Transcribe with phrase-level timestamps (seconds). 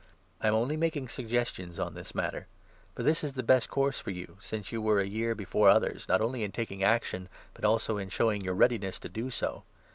[0.41, 2.47] I am only making suggestions on this 10 matter;
[2.95, 6.07] for this is the best course for you, since you were a year before others,
[6.09, 9.63] not only in taking action, but also in showing your readiness to do so.